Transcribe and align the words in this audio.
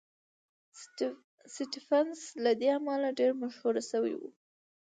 سټېفنس 1.53 2.19
له 2.43 2.51
دې 2.59 2.69
امله 2.77 3.07
ډېر 3.19 3.31
مشهور 3.41 3.75
شوی 3.89 4.13
و. 4.17 4.21